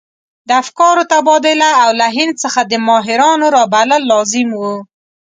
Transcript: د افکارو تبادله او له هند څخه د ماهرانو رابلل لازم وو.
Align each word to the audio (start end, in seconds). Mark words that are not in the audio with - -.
د 0.47 0.49
افکارو 0.63 1.03
تبادله 1.11 1.69
او 1.83 1.89
له 1.99 2.07
هند 2.17 2.33
څخه 2.43 2.61
د 2.71 2.73
ماهرانو 2.87 3.45
رابلل 3.57 4.01
لازم 4.11 4.47
وو. 4.59 4.75